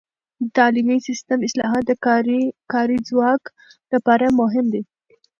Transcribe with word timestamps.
د 0.41 0.43
تعلیمي 0.57 0.97
سیستم 1.07 1.39
اصلاحات 1.47 1.83
د 1.87 1.93
کاري 2.73 2.97
ځواک 3.09 3.41
لپاره 3.93 4.25
مهم 4.39 4.65
دي. 4.73 4.81